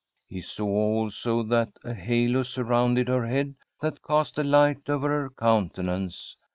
[0.25, 5.29] He saw also that a halo surrounded her head that cast a light over her
[5.29, 6.35] countenance.